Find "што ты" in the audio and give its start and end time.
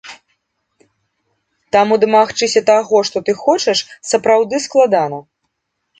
3.11-3.31